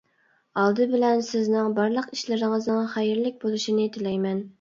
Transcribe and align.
ئالدى 0.59 0.85
بىلەن 0.93 1.19
سىزنىڭ 1.27 1.75
بارلىق 1.79 2.07
ئىشلىرىڭىزنىڭ 2.15 2.87
خەيرلىك 2.95 3.37
بولۇشىنى 3.45 3.87
تىلەيمەن! 3.99 4.43